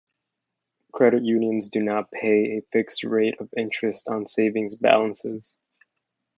[0.93, 5.57] Credit unions do not pay a fixed rate of interest on savings balances.